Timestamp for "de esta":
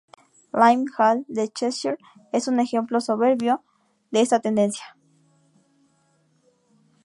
4.09-4.39